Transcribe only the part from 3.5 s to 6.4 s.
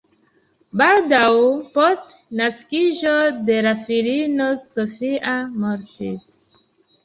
de la filino "Sofia" mortis.